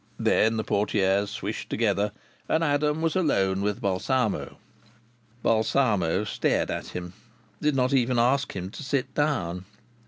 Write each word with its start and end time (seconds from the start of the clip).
Then 0.17 0.57
the 0.57 0.63
portières 0.63 1.27
swished 1.27 1.69
together, 1.69 2.11
and 2.49 2.63
Adam 2.63 3.03
was 3.03 3.15
alone 3.15 3.61
with 3.61 3.81
Balsamo. 3.81 4.57
Balsamo 5.43 6.23
stared 6.23 6.71
at 6.71 6.87
him; 6.87 7.13
did 7.61 7.75
not 7.75 7.93
even 7.93 8.17
ask 8.17 8.53
him 8.55 8.71
to 8.71 8.81
sit 8.81 9.13
down. 9.13 9.65